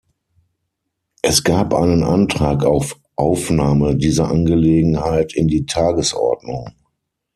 [1.21, 6.73] Es gab einen Antrag auf Aufnahme dieser Angelegenheit in die Tagesordnung.